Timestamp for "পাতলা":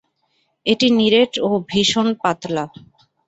2.21-2.65